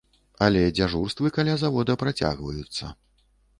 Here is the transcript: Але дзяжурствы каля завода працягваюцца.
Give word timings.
Але 0.45 0.63
дзяжурствы 0.77 1.33
каля 1.37 1.53
завода 1.65 1.99
працягваюцца. 2.05 2.93